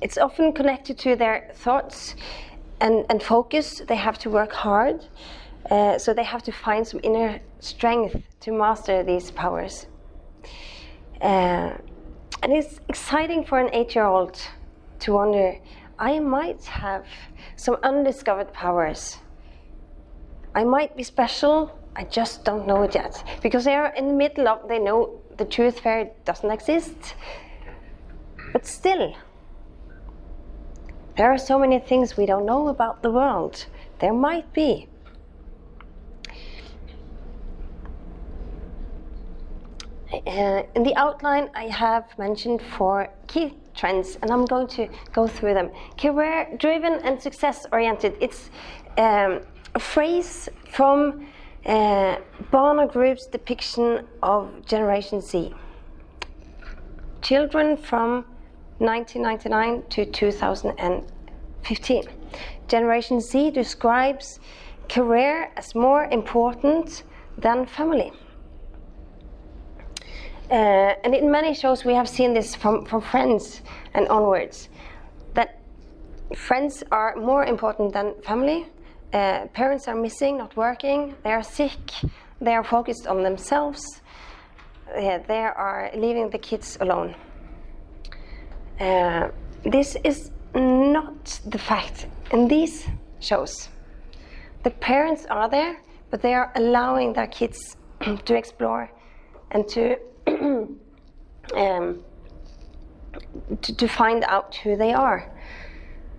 [0.00, 2.14] It's often connected to their thoughts
[2.80, 5.06] and, and focus, they have to work hard.
[5.70, 9.86] Uh, so they have to find some inner strength to master these powers.
[11.20, 11.74] Uh,
[12.42, 14.40] and it's exciting for an eight year old
[15.00, 15.58] to wonder
[15.98, 17.04] I might have
[17.56, 19.18] some undiscovered powers
[20.54, 23.22] I might be special, I just don't know it yet.
[23.42, 27.14] Because they are in the middle of, they know the truth fairy doesn't exist.
[28.52, 29.14] But still,
[31.18, 33.66] there are so many things we don't know about the world.
[33.98, 34.86] There might be.
[40.12, 45.26] Uh, in the outline, I have mentioned four key trends, and I'm going to go
[45.26, 45.70] through them.
[45.98, 48.16] Career driven and success oriented.
[48.20, 48.50] It's
[48.96, 49.40] um,
[49.74, 51.26] a phrase from
[51.66, 52.18] uh,
[52.52, 55.52] Barna Group's depiction of Generation Z.
[57.22, 58.24] Children from
[58.78, 62.02] 1999 to 2015.
[62.68, 64.40] Generation Z describes
[64.88, 67.04] career as more important
[67.36, 68.12] than family.
[70.50, 73.60] Uh, and in many shows, we have seen this from, from friends
[73.94, 74.68] and onwards
[75.34, 75.60] that
[76.34, 78.66] friends are more important than family.
[79.12, 81.78] Uh, parents are missing, not working, they are sick,
[82.40, 84.00] they are focused on themselves,
[84.94, 87.14] uh, they are leaving the kids alone.
[88.80, 89.28] Uh,
[89.64, 92.86] this is not the fact in these
[93.20, 93.68] shows.
[94.62, 97.76] The parents are there, but they are allowing their kids
[98.24, 98.90] to explore
[99.50, 99.96] and to
[101.56, 102.04] um,
[103.62, 105.30] to, to, find out who they are.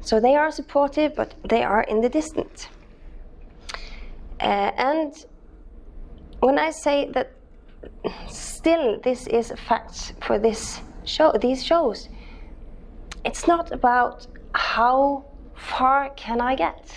[0.02, 2.67] So they are supportive, but they are in the distance.
[4.39, 5.13] Uh, and
[6.39, 7.32] when I say that
[8.28, 12.10] still this is a fact for this show, these shows,
[13.26, 16.92] it's not about how far can I get.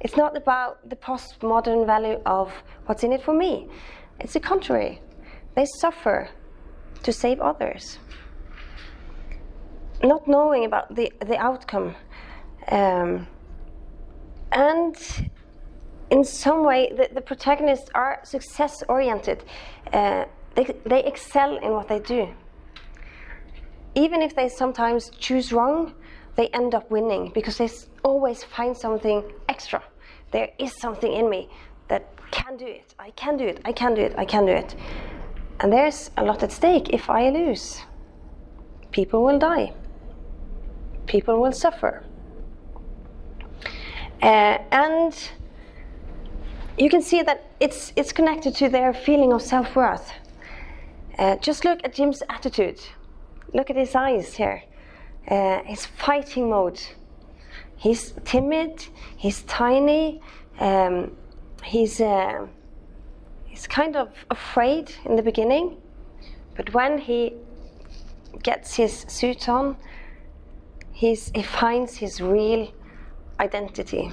[0.00, 2.52] It's not about the postmodern value of
[2.86, 3.68] what's in it for me.
[4.20, 5.00] It's the contrary.
[5.54, 6.28] They suffer
[7.02, 7.98] to save others.
[10.02, 11.94] Not knowing about the, the outcome.
[12.68, 13.26] Um,
[14.52, 14.96] and
[16.10, 19.44] in some way, the, the protagonists are success oriented.
[19.92, 22.28] Uh, they, they excel in what they do.
[23.94, 25.94] Even if they sometimes choose wrong,
[26.36, 27.68] they end up winning because they
[28.02, 29.82] always find something extra.
[30.32, 31.48] There is something in me
[31.88, 32.94] that can do it.
[32.98, 33.60] I can do it.
[33.64, 34.14] I can do it.
[34.18, 34.74] I can do it.
[35.60, 37.80] And there's a lot at stake if I lose.
[38.90, 39.72] People will die.
[41.06, 42.04] People will suffer.
[44.22, 45.30] Uh, and
[46.78, 50.12] you can see that it's, it's connected to their feeling of self worth.
[51.18, 52.80] Uh, just look at Jim's attitude.
[53.54, 54.62] Look at his eyes here.
[55.30, 56.80] Uh, his fighting mode.
[57.76, 58.86] He's timid,
[59.16, 60.20] he's tiny,
[60.58, 61.16] um,
[61.62, 62.00] he's.
[62.00, 62.46] Uh,
[63.54, 65.76] he's kind of afraid in the beginning,
[66.56, 67.34] but when he
[68.42, 69.76] gets his suit on,
[70.90, 72.72] he's, he finds his real
[73.38, 74.10] identity.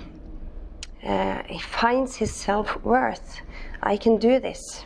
[1.03, 3.41] Uh, he finds his self worth.
[3.81, 4.85] I can do this.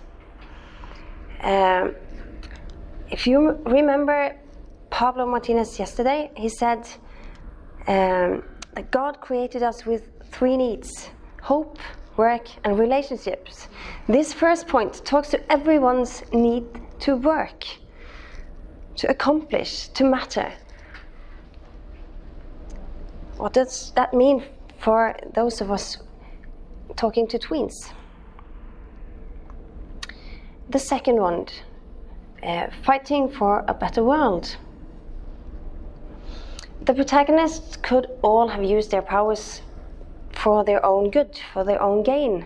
[1.41, 1.95] Um,
[3.11, 4.37] if you remember
[4.95, 6.87] Pablo Martinez yesterday, he said
[7.85, 8.41] um,
[8.75, 11.09] that God created us with three needs
[11.41, 11.79] hope,
[12.15, 13.67] work, and relationships.
[14.07, 16.63] This first point talks to everyone's need
[16.99, 17.65] to work,
[18.95, 20.49] to accomplish, to matter.
[23.35, 24.45] What does that mean
[24.79, 25.97] for those of us
[26.95, 27.91] talking to tweens?
[30.69, 31.47] The second one,
[32.41, 34.55] uh, fighting for a better world.
[36.83, 39.61] The protagonists could all have used their powers
[40.31, 42.45] for their own good, for their own gain.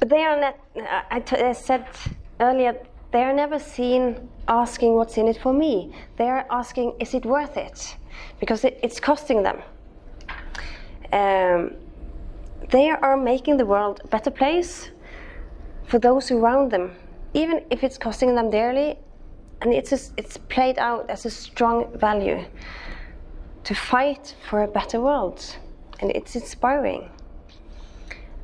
[0.00, 0.58] But they are not,
[1.10, 1.86] I said
[2.40, 2.76] earlier,
[3.12, 5.94] they are never seen asking what's in it for me.
[6.16, 7.96] They are asking, is it worth it?
[8.40, 9.62] Because it, it's costing them.
[11.12, 11.76] Um,
[12.70, 14.90] they are making the world a better place
[15.86, 16.96] for those around them,
[17.34, 18.98] even if it's costing them dearly.
[19.60, 22.44] And it's, it's played out as a strong value
[23.64, 25.56] to fight for a better world
[26.00, 27.10] and it's inspiring.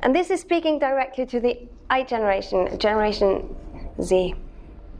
[0.01, 3.55] And this is speaking directly to the I generation, Generation
[4.01, 4.33] Z,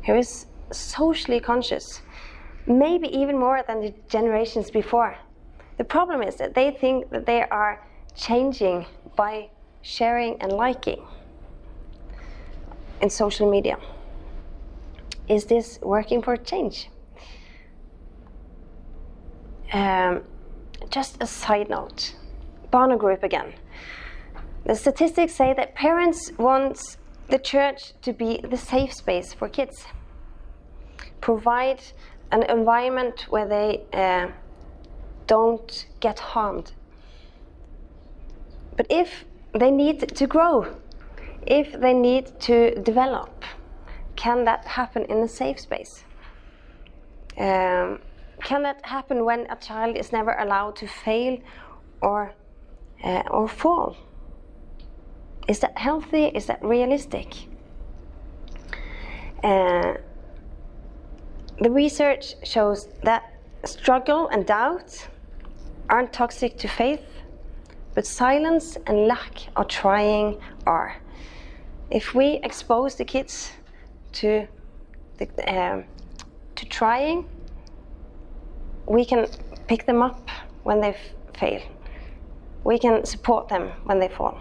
[0.06, 2.02] who is socially conscious,
[2.68, 5.18] maybe even more than the generations before.
[5.78, 7.84] The problem is that they think that they are
[8.16, 9.50] changing by
[9.82, 11.04] sharing and liking
[13.02, 13.78] in social media.
[15.28, 16.90] Is this working for change?
[19.72, 20.24] Um,
[20.90, 22.16] just a side note
[22.72, 23.54] Barna Group again.
[24.66, 26.98] The statistics say that parents want
[27.30, 29.86] the church to be the safe space for kids,
[31.22, 31.82] provide
[32.32, 34.28] an environment where they uh,
[35.28, 36.74] don't get harmed.
[38.76, 40.76] But if they need to grow,
[41.48, 43.44] if they need to develop,
[44.16, 46.04] can that happen in a safe space?
[47.38, 48.00] Um,
[48.44, 51.38] can that happen when a child is never allowed to fail
[52.02, 52.34] or,
[53.04, 53.96] uh, or fall?
[55.48, 56.26] Is that healthy?
[56.26, 57.48] Is that realistic?
[59.44, 59.94] Uh,
[61.60, 65.08] the research shows that struggle and doubt
[65.90, 67.06] aren't toxic to faith,
[67.94, 70.96] but silence and lack of trying are.
[71.90, 73.52] If we expose the kids
[74.14, 74.48] to
[75.18, 75.84] the, um,
[76.56, 77.26] to trying,
[78.86, 79.28] we can
[79.68, 80.30] pick them up
[80.64, 80.96] when they
[81.34, 81.62] fail.
[82.64, 84.40] We can support them when they fall.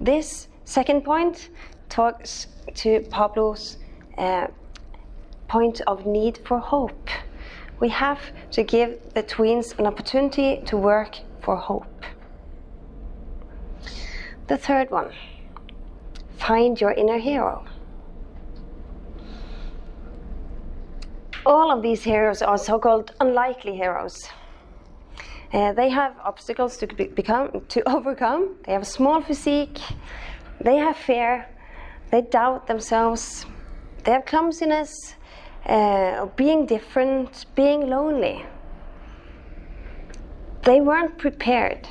[0.00, 1.50] This second point
[1.88, 3.78] talks to Pablo's
[4.18, 4.48] uh,
[5.48, 7.08] point of need for hope.
[7.80, 8.20] We have
[8.52, 11.86] to give the tweens an opportunity to work for hope.
[14.46, 15.12] The third one
[16.38, 17.64] find your inner hero.
[21.46, 24.28] All of these heroes are so called unlikely heroes.
[25.52, 28.56] Uh, they have obstacles to be, become to overcome.
[28.64, 29.78] They have a small physique.
[30.60, 31.46] They have fear.
[32.10, 33.46] They doubt themselves.
[34.02, 35.14] They have clumsiness,
[35.66, 38.44] uh, being different, being lonely.
[40.64, 41.86] They weren't prepared.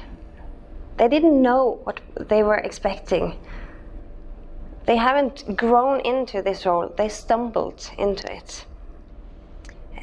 [0.98, 3.40] They didn't know what they were expecting.
[4.86, 6.94] They haven't grown into this role.
[6.98, 8.66] They stumbled into it.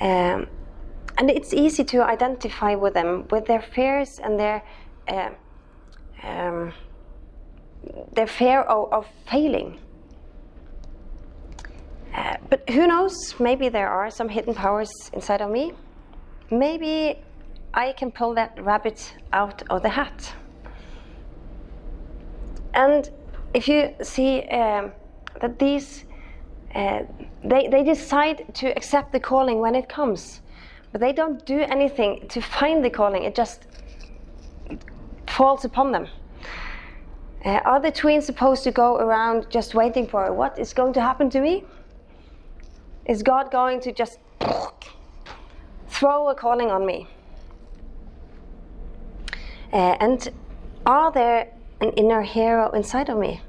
[0.03, 0.49] Um,
[1.17, 4.63] and it's easy to identify with them, with their fears and their
[5.09, 5.31] uh,
[6.25, 6.73] um,
[8.13, 9.79] their fear of, of failing.
[12.15, 13.35] Uh, but who knows?
[13.39, 15.73] Maybe there are some hidden powers inside of me.
[16.51, 17.19] Maybe
[17.73, 20.35] I can pull that rabbit out of the hat.
[22.75, 23.11] And
[23.55, 24.93] if you see um,
[25.41, 26.05] that these,
[26.75, 27.03] uh,
[27.45, 30.41] they, they decide to accept the calling when it comes,
[30.91, 33.67] but they don't do anything to find the calling, it just
[35.27, 36.07] falls upon them.
[37.45, 41.01] Uh, are the tweens supposed to go around just waiting for what is going to
[41.01, 41.65] happen to me?
[43.07, 44.19] Is God going to just
[45.89, 47.09] throw a calling on me?
[49.73, 50.29] Uh, and
[50.87, 51.49] are there
[51.81, 53.41] an inner hero inside of me?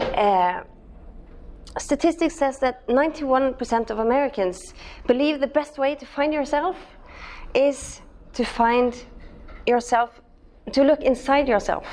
[0.00, 0.62] Uh,
[1.78, 4.74] statistics says that 91% of Americans
[5.06, 6.76] believe the best way to find yourself
[7.54, 8.00] is
[8.34, 9.04] to find
[9.66, 10.20] yourself,
[10.72, 11.86] to look inside yourself.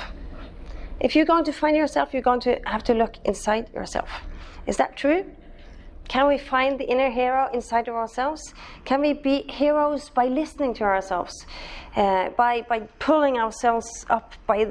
[1.00, 4.08] If you're going to find yourself, you're going to have to look inside yourself.
[4.66, 5.24] Is that true?
[6.08, 8.54] Can we find the inner hero inside of ourselves?
[8.84, 11.46] Can we be heroes by listening to ourselves,
[11.96, 14.64] uh, by, by pulling ourselves up by,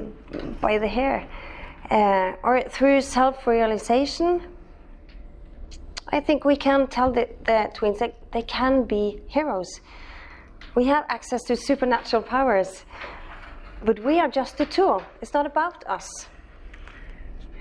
[0.60, 1.28] by the hair,
[1.90, 4.51] uh, or through self realization?
[6.12, 9.80] I think we can tell the, the twins that they can be heroes.
[10.74, 12.84] We have access to supernatural powers,
[13.82, 15.02] but we are just a tool.
[15.22, 16.26] It's not about us.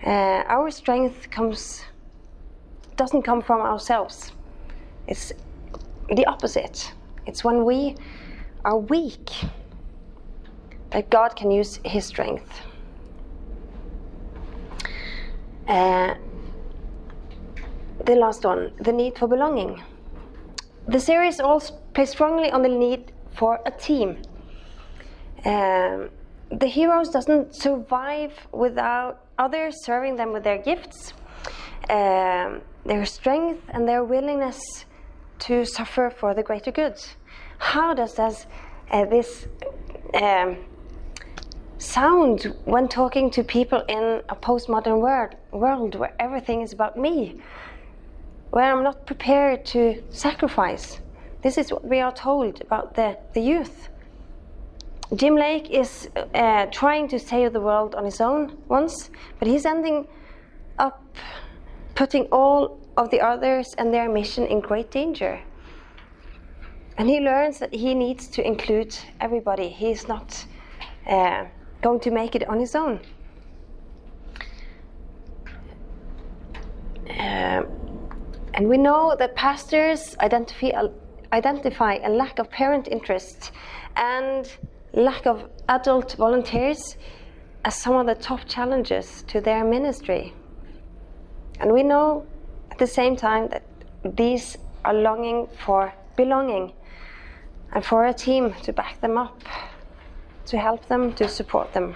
[0.06, 1.84] Uh, our strength comes
[2.98, 4.34] doesn't come from ourselves.
[5.08, 5.32] It's
[6.10, 6.94] the opposite.
[7.26, 7.96] It's when we
[8.66, 9.30] are weak
[10.92, 12.52] that God can use His strength.
[15.68, 16.16] Uh,
[18.06, 19.82] the last one, the need for belonging.
[20.88, 24.18] The series also plays strongly on the need for a team.
[25.46, 26.10] Um,
[26.52, 31.14] the heroes doesn't survive without others serving them with their gifts,
[31.90, 34.86] um, their strength, and their willingness
[35.40, 36.96] to suffer for the greater good.
[37.58, 38.48] How does this,
[38.92, 39.48] uh, this
[40.14, 40.58] um,
[41.78, 47.40] sound when talking to people in a postmodern world, world where everything is about me?
[48.52, 51.00] Where I'm not prepared to sacrifice.
[51.41, 53.89] This is what we are told about the, the youth.
[55.16, 59.66] Jim Lake is uh, trying to save the world on his own once, but he's
[59.66, 60.08] ending
[60.80, 61.04] up
[61.95, 65.41] putting all of the others and their mission in great danger.
[66.97, 69.70] And he learns that he needs to include everybody.
[69.70, 70.45] He's not
[71.08, 71.45] uh,
[71.82, 72.99] going to make it on his own.
[77.10, 77.64] Uh,
[78.62, 80.89] and we know that pastors identify a, uh,
[81.34, 83.51] identify a lack of parent interest
[83.95, 84.55] and
[84.93, 86.95] lack of adult volunteers
[87.66, 90.36] as some of the top challenges to their ministry.
[91.59, 92.28] And we know
[92.70, 93.64] at the same time that
[94.16, 96.72] these are longing for belonging
[97.74, 99.41] and for a team to back them up,
[100.45, 101.95] to help them, to support them.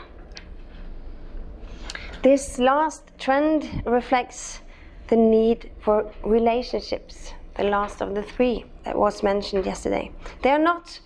[2.23, 4.61] This last trend reflects
[5.07, 10.11] the need for relationships, the last of the three that was mentioned yesterday.
[10.41, 10.99] They are not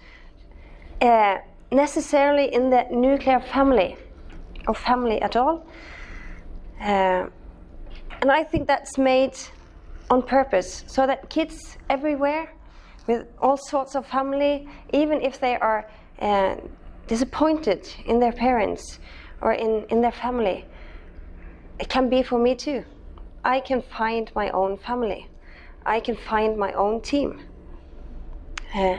[1.02, 1.38] uh,
[1.72, 3.98] necessarily in the nuclear family
[4.68, 5.66] or family at all.
[6.80, 7.28] Uh,
[8.22, 9.38] and I think that's made
[10.10, 12.52] on purpose so that kids everywhere
[13.08, 15.90] with all sorts of family, even if they are
[16.22, 16.56] uh,
[17.08, 19.00] disappointed in their parents
[19.42, 20.66] or in, in their family,
[21.80, 22.84] it can be for me too.
[23.44, 25.28] I can find my own family.
[25.86, 27.42] I can find my own team.
[28.76, 28.98] Uh,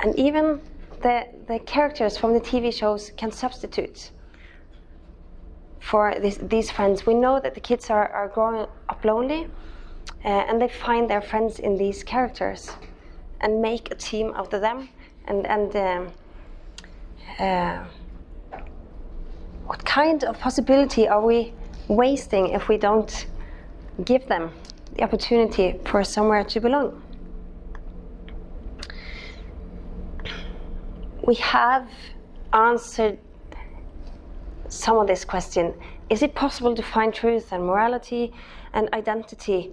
[0.00, 0.60] and even
[1.02, 4.10] the, the characters from the TV shows can substitute
[5.80, 7.06] for this, these friends.
[7.06, 9.48] We know that the kids are, are growing up lonely
[10.24, 12.70] uh, and they find their friends in these characters
[13.40, 14.88] and make a team out of them.
[15.26, 16.12] And, and um,
[17.38, 17.84] uh,
[19.66, 21.52] what kind of possibility are we
[21.88, 23.26] wasting if we don't
[24.04, 24.50] give them
[24.96, 27.02] the opportunity for somewhere to belong?
[31.24, 31.88] We have
[32.52, 33.18] answered
[34.68, 35.74] some of this question.
[36.10, 38.32] Is it possible to find truth and morality
[38.72, 39.72] and identity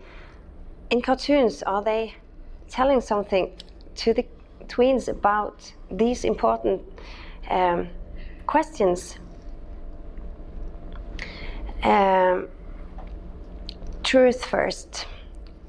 [0.90, 1.64] in cartoons?
[1.64, 2.16] Are they
[2.70, 3.52] telling something
[3.96, 4.26] to the
[4.68, 6.82] tweens about these important
[7.50, 7.90] um,
[8.46, 9.18] questions?
[11.84, 12.50] Um,
[14.10, 15.06] truth first.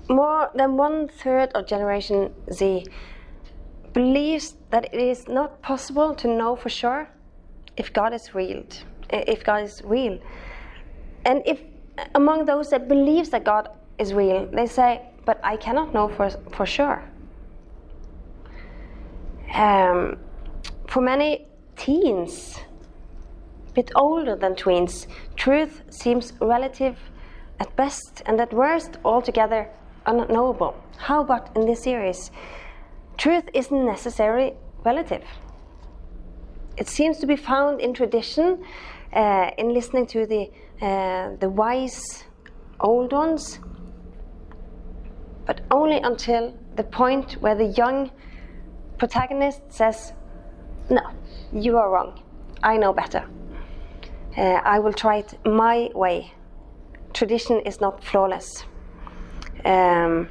[0.08, 2.86] More than one third of Generation Z
[3.92, 7.06] believes that it is not possible to know for sure
[7.76, 8.62] if God is real.
[9.10, 10.18] If God is real,
[11.26, 11.60] and if
[12.14, 13.68] among those that believes that God
[13.98, 17.02] is real, they say, "But I cannot know for for sure."
[19.54, 20.16] Um,
[20.86, 22.60] for many teens,
[23.68, 26.96] a bit older than tweens, truth seems relative
[27.60, 29.68] at best and at worst altogether
[30.06, 30.74] unknowable.
[30.96, 32.30] How about in this series?
[33.18, 34.54] Truth isn't necessarily
[34.84, 35.22] relative.
[36.78, 38.64] It seems to be found in tradition,
[39.12, 40.50] uh, in listening to the,
[40.80, 42.24] uh, the wise
[42.80, 43.60] old ones,
[45.44, 48.10] but only until the point where the young
[48.96, 50.14] protagonist says,
[50.88, 51.02] No,
[51.52, 52.22] you are wrong.
[52.62, 53.28] I know better.
[54.36, 56.32] Uh, I will try it my way.
[57.12, 58.64] Tradition is not flawless.
[59.64, 60.28] Um,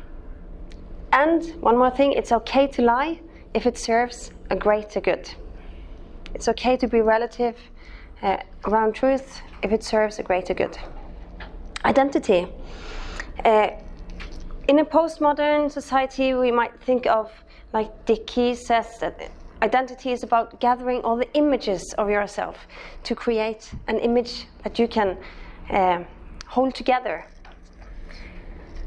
[1.11, 3.19] and one more thing it's okay to lie
[3.53, 5.30] if it serves a greater good.
[6.34, 7.55] It's okay to be relative
[8.21, 10.77] uh, around truth if it serves a greater good.
[11.86, 12.47] Identity.
[13.43, 13.69] Uh,
[14.67, 17.32] in a postmodern society, we might think of
[17.73, 22.67] like Dick Keyes says, that identity is about gathering all the images of yourself
[23.03, 25.17] to create an image that you can
[25.69, 26.03] uh,
[26.50, 27.26] hold together.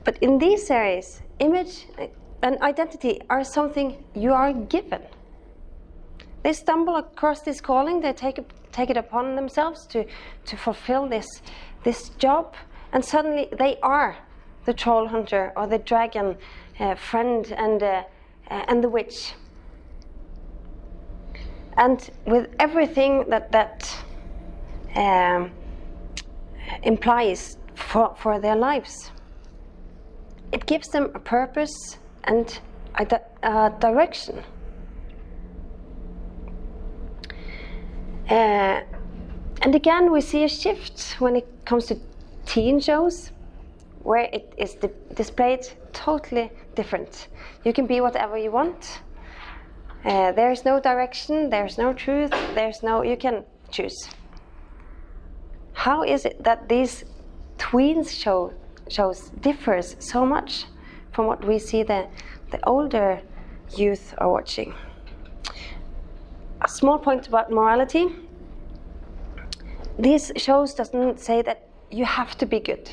[0.04, 1.86] But in these areas, image
[2.42, 5.02] and identity are something you are given.
[6.42, 8.40] They stumble across this calling, they take,
[8.72, 10.04] take it upon themselves to,
[10.46, 11.26] to fulfill this,
[11.84, 12.54] this job,
[12.92, 14.16] and suddenly they are
[14.64, 16.36] the troll hunter or the dragon
[16.80, 18.02] uh, friend and uh,
[18.50, 19.34] uh, and the witch.
[21.76, 23.96] And with everything that that
[24.94, 25.52] um,
[26.82, 29.10] implies for, for their lives,
[30.52, 32.60] it gives them a purpose and
[32.96, 34.42] a, a direction.
[38.30, 38.80] Uh,
[39.62, 41.98] and again, we see a shift when it comes to
[42.46, 43.32] teen shows,
[44.02, 47.28] where it is di displayed totally different.
[47.64, 49.00] You can be whatever you want.
[50.04, 54.08] Uh, there's no direction, there's no truth, there's no, you can choose.
[55.82, 57.04] How is it that these
[57.58, 58.52] tweens show,
[58.88, 60.66] shows differs so much
[61.10, 62.06] from what we see the,
[62.52, 63.20] the older
[63.76, 64.74] youth are watching?
[66.60, 68.14] A small point about morality.
[69.98, 72.88] These shows doesn't say that you have to be good.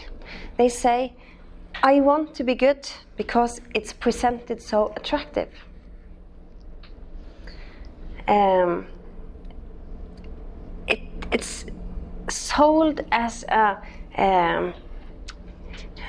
[0.57, 1.13] They say
[1.83, 5.49] I want to be good because it's presented so attractive.
[8.27, 8.87] Um,
[10.87, 11.65] it, it's
[12.29, 13.81] sold as a,
[14.17, 14.73] um,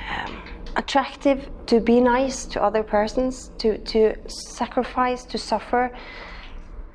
[0.09, 0.41] um,
[0.75, 5.91] attractive to be nice to other persons, to, to sacrifice, to suffer,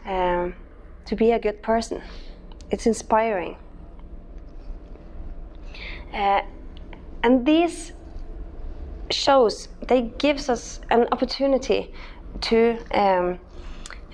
[0.05, 0.55] um,
[1.05, 2.03] to be a good person.
[2.71, 3.57] It's inspiring.
[6.13, 6.43] Uh,
[7.23, 7.93] and these
[9.11, 11.93] shows they gives us an opportunity
[12.41, 13.39] to um,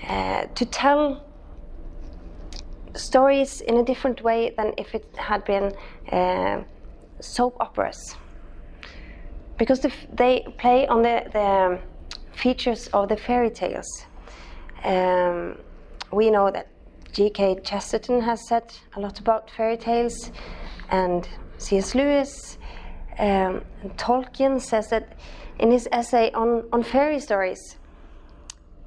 [0.07, 1.23] uh, to tell
[2.95, 5.73] stories in a different way than if it had been
[6.11, 6.63] uh,
[7.19, 8.15] soap operas
[9.57, 11.79] because the, they play on the, the
[12.35, 14.05] features of the fairy tales.
[14.83, 15.57] Um,
[16.11, 16.67] we know that
[17.13, 17.59] G.K.
[17.63, 20.31] Chesterton has said a lot about fairy tales,
[20.89, 21.27] and
[21.59, 21.95] C.S.
[21.95, 22.57] Lewis
[23.19, 25.13] um, and Tolkien says that
[25.59, 27.77] in his essay on, on fairy stories,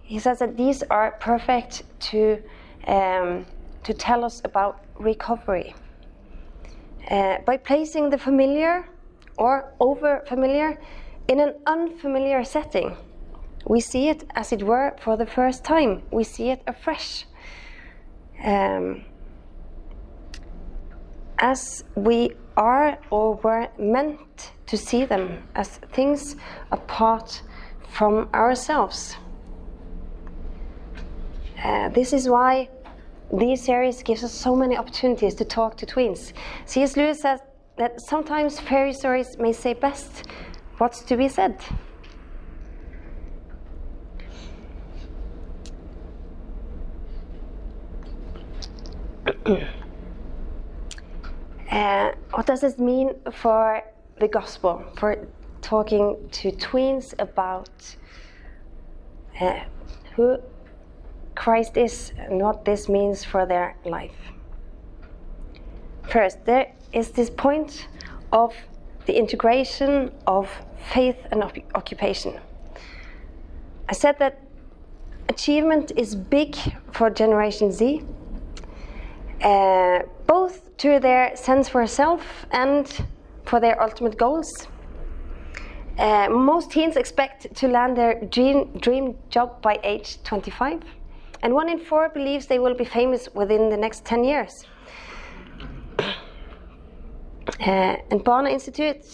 [0.03, 2.43] he says that these are perfect to,
[2.87, 3.47] um,
[3.87, 5.73] to tell us about recovery.
[7.09, 8.89] Uh, by placing the familiar
[9.39, 10.77] or over familiar
[11.29, 12.97] in an unfamiliar setting,
[13.65, 17.27] we see it as it were for the first time, we see it afresh.
[18.43, 19.05] Um,
[21.39, 26.35] as we are or were meant to see them as things
[26.73, 27.41] apart
[27.89, 29.17] from ourselves.
[31.63, 32.69] Uh, this is why
[33.33, 36.33] these series gives us so many opportunities to talk to twins.
[36.65, 36.97] C.S.
[36.97, 37.41] Lewis says
[37.77, 40.27] that sometimes fairy stories may say best
[40.79, 41.61] what's to be said.
[51.71, 53.83] uh, what does this mean for
[54.21, 55.27] the gospel, for
[55.63, 57.97] talking to twins about
[59.41, 59.61] uh,
[60.15, 60.39] who
[61.37, 64.17] Christ is and what this means for their life?
[66.09, 67.89] First, there is this point
[68.33, 68.55] of
[69.07, 70.51] the integration of
[70.93, 72.41] faith and occupation.
[73.89, 74.41] I said that
[75.29, 76.57] achievement is big
[76.93, 78.03] for Generation Z,
[79.43, 83.07] uh, both to their sense for self and
[83.45, 84.67] for their ultimate goals.
[85.99, 90.83] Uh, most teens expect to land their dream, dream job by age 25,
[91.47, 94.65] and one in four believes they will be famous within the next 10 years.
[97.61, 99.05] Uh, and Barna Institute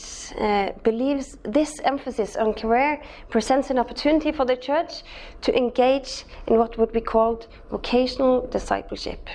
[0.40, 5.02] uh, believes this emphasis on career presents an opportunity for the church
[5.42, 9.28] to engage in what would be called vocational discipleship.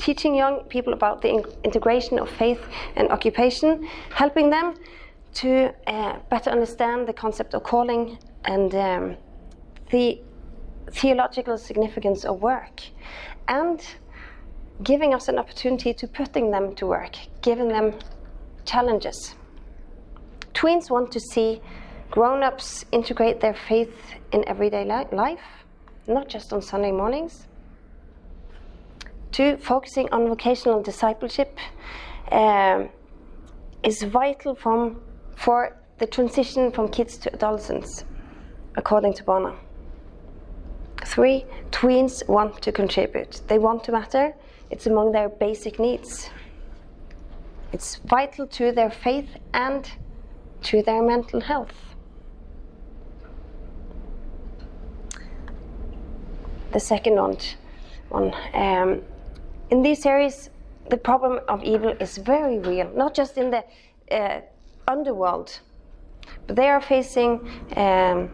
[0.00, 2.60] Teaching young people about the in integration of faith
[2.96, 4.74] and occupation, helping them
[5.34, 9.16] to uh, better understand the concept of calling and um,
[9.92, 10.20] the
[10.90, 12.80] theological significance of work,
[13.48, 13.84] and
[14.82, 17.94] giving us an opportunity to putting them to work, giving them
[18.64, 19.34] challenges.
[20.52, 21.60] Tweens want to see
[22.10, 23.94] grown ups integrate their faith
[24.32, 25.64] in everyday li life,
[26.06, 27.46] not just on Sunday mornings.
[29.32, 31.58] Two, focusing on vocational discipleship
[32.30, 32.88] um,
[33.82, 35.02] is vital from,
[35.34, 38.04] for the transition from kids to adolescents,
[38.76, 39.56] according to Barna.
[41.04, 43.42] Three, tweens want to contribute.
[43.46, 44.34] They want to matter.
[44.70, 46.30] It's among their basic needs.
[47.72, 49.90] It's vital to their faith and
[50.62, 51.74] to their mental health.
[56.72, 57.36] The second one,
[58.08, 59.02] one um,
[59.70, 60.50] in these series,
[60.90, 63.64] the problem of evil is very real, not just in the
[64.10, 64.40] uh,
[64.88, 65.60] underworld,
[66.46, 68.30] but they are facing um,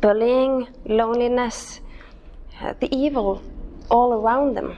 [0.00, 1.80] bullying, loneliness,
[2.60, 3.42] uh, the evil
[3.90, 4.76] all around them.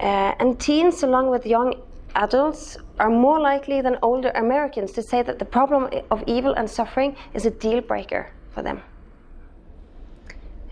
[0.00, 1.74] Uh, and teens, along with young
[2.14, 6.68] adults are more likely than older Americans to say that the problem of evil and
[6.68, 8.82] suffering is a deal breaker for them.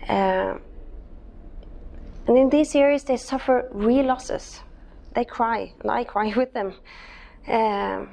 [0.07, 0.55] Uh,
[2.27, 4.61] and in these series, they suffer real losses.
[5.13, 6.73] They cry, and I cry with them.
[7.47, 8.05] Uh,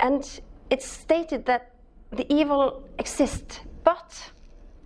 [0.00, 1.72] and it's stated that
[2.10, 4.30] the evil exists, but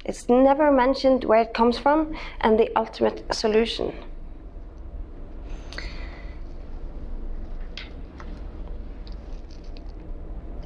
[0.04, 1.98] it's never mentioned where it comes from
[2.40, 3.92] and the ultimate solution.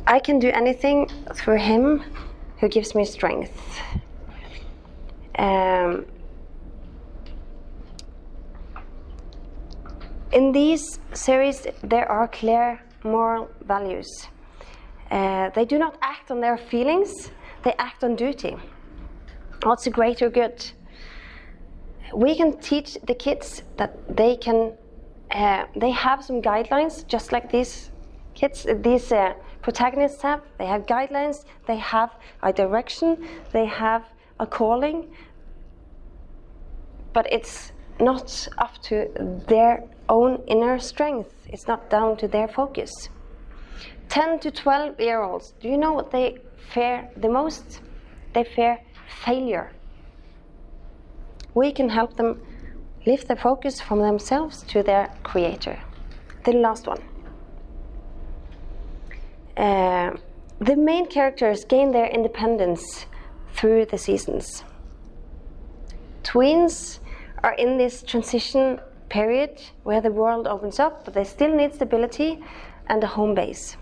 [0.06, 1.08] I can do anything
[1.38, 1.84] through Him
[2.58, 3.58] who gives me strength.
[5.38, 6.04] Um,
[10.32, 14.10] in these series, there are clear moral values.
[15.10, 17.30] Uh, they do not act on their feelings,
[17.66, 18.56] they act on duty.
[19.64, 20.64] What's a greater good?
[22.14, 24.74] We can teach the kids that they can,
[25.32, 27.90] uh, they have some guidelines, just like these
[28.34, 30.42] kids, these uh, protagonists have.
[30.58, 32.10] They have guidelines, they have
[32.40, 34.04] a direction, they have
[34.38, 35.10] a calling,
[37.12, 39.10] but it's not up to
[39.48, 41.34] their own inner strength.
[41.48, 42.92] It's not down to their focus.
[44.08, 47.80] 10 to 12 year olds, do you know what they fear the most?
[48.32, 48.78] They fear
[49.24, 49.72] failure.
[51.54, 52.42] We can help them
[53.06, 55.78] lift their focus from themselves to their creator.
[56.44, 57.02] The last one.
[59.56, 60.16] Uh,
[60.60, 63.06] the main characters gain their independence
[63.54, 64.64] through the seasons.
[66.22, 67.00] Twins
[67.42, 72.42] are in this transition period where the world opens up, but they still need stability
[72.88, 73.76] and a home base.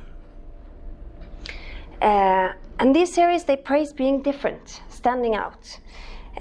[2.05, 5.81] Uh, and these series, they praise being different, standing out.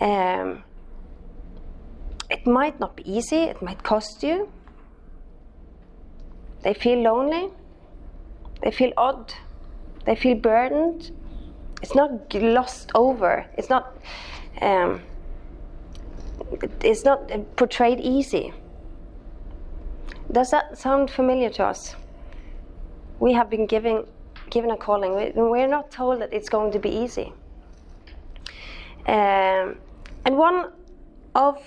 [0.02, 0.62] Um,
[2.30, 4.52] it might not be easy, it might cost you.
[6.64, 7.50] They feel lonely,
[8.62, 9.34] they feel odd,
[10.06, 11.12] they feel burdened.
[11.82, 13.98] It's not glossed over, it's not.
[14.62, 15.02] Um,
[16.82, 18.54] it's not portrayed easy.
[20.30, 21.96] Does that sound familiar to us?
[23.20, 24.06] We have been given
[24.54, 25.34] given a calling.
[25.36, 27.34] We're not told that it's going to be easy.
[29.08, 29.78] Um,
[30.26, 30.72] and one
[31.36, 31.58] of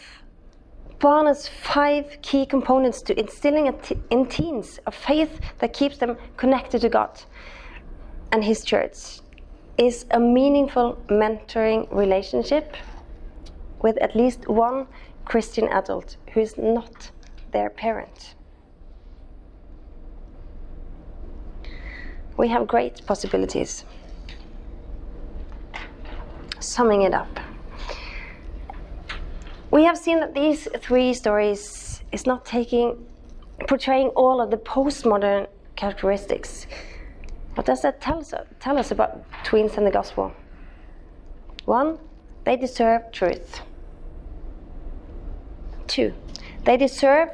[1.00, 3.66] Barna's five key components to instilling
[4.10, 7.22] in teens a faith that keeps them connected to God
[8.32, 9.20] and His church
[9.76, 12.76] is a meaningful mentoring relationship
[13.82, 14.86] with at least one
[15.24, 17.10] Christian adult who is not
[17.50, 18.36] their parent.
[22.36, 23.84] We have great possibilities.
[26.60, 27.40] Summing it up,
[29.70, 33.06] we have seen that these three stories is not taking
[33.68, 36.66] portraying all of the postmodern characteristics.
[37.54, 40.32] What does that tell us, tell us about twins and the gospel?
[41.64, 41.98] One,
[42.44, 43.60] they deserve truth.
[45.86, 46.12] Two,
[46.64, 47.30] they deserve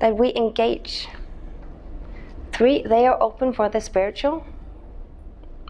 [0.00, 1.08] that we engage.
[2.54, 4.46] Three, they are open for the spiritual.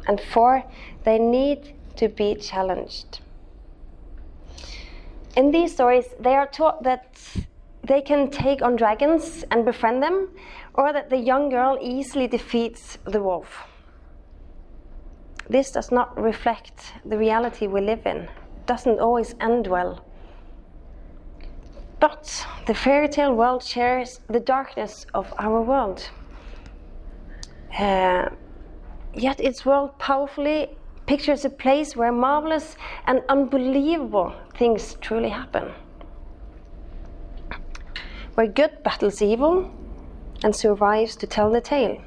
[0.06, 0.64] And four,
[1.04, 3.20] they need to be challenged.
[5.34, 7.18] In these stories, they are taught that
[7.82, 10.28] they can take on dragons and befriend them,
[10.74, 13.66] or that the young girl easily defeats the wolf.
[15.48, 20.04] This does not reflect the reality we live in, it doesn't always end well.
[21.98, 26.10] But the fairy tale world shares the darkness of our world.
[27.78, 28.28] Uh,
[29.14, 30.68] yet its world powerfully
[31.06, 35.72] pictures a place where marvelous and unbelievable things truly happen.
[38.34, 39.70] Where good battles evil
[40.42, 42.00] and survives to tell the tale.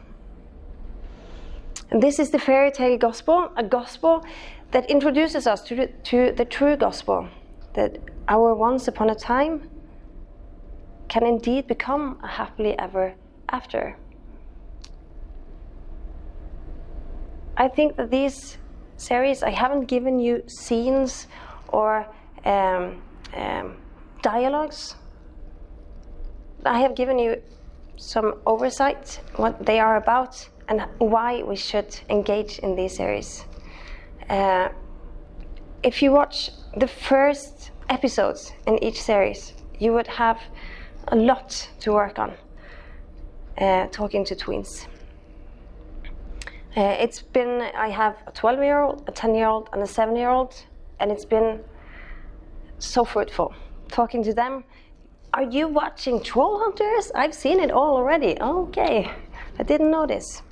[1.90, 4.26] And this is the fairy tale gospel, a gospel
[4.72, 7.30] that introduces us to the, to the true gospel,
[7.74, 7.98] that
[8.28, 9.70] our once upon a time
[11.08, 13.16] can indeed become a happily ever
[13.50, 13.96] after.
[17.60, 18.58] I think that these
[18.98, 21.28] series, I haven't given you scenes
[21.70, 22.06] or
[22.46, 23.02] um,
[23.36, 23.78] um,
[24.22, 24.96] dialogues.
[26.66, 27.42] I have given you
[27.96, 33.46] some oversight, what they are about, and why we should engage in these series.
[34.30, 34.70] Uh,
[35.82, 40.40] if you watch the first episodes in each series, you would have
[41.08, 42.34] a lot to work on
[43.58, 44.86] uh, talking to tweens.
[46.78, 49.88] Uh, it's been, I have a 12 year old, a 10 year old, and a
[49.88, 50.54] 7 year old,
[51.00, 51.64] and it's been
[52.78, 53.52] so fruitful
[53.90, 54.64] talking to them.
[55.34, 57.12] Are you watching Troll Hunters?
[57.16, 58.40] I've seen it all already.
[58.40, 59.12] Okay,
[59.58, 60.44] I didn't this.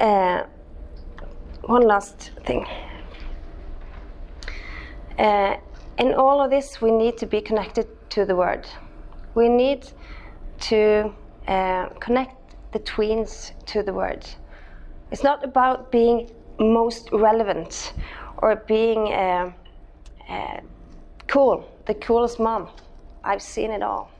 [0.00, 0.44] Uh,
[1.62, 2.64] one last thing.
[5.18, 5.56] Uh,
[5.98, 8.68] in all of this, we need to be connected to the Word.
[9.34, 9.88] We need
[10.70, 11.12] to
[11.48, 12.35] uh, connect
[12.76, 14.22] the tweens to the Word.
[15.10, 17.94] It's not about being most relevant
[18.42, 19.50] or being uh,
[20.28, 20.60] uh,
[21.26, 22.68] cool, the coolest mom.
[23.24, 24.10] I've seen it all.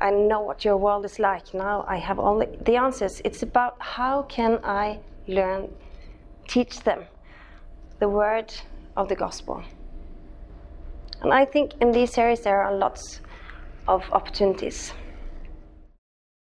[0.00, 1.54] I know what your world is like.
[1.54, 3.22] Now I have all the answers.
[3.24, 5.68] It's about how can I learn,
[6.48, 7.04] teach them
[8.00, 8.52] the word
[8.96, 9.62] of the gospel.
[11.22, 13.20] And I think in these areas there are lots
[13.86, 14.92] of opportunities.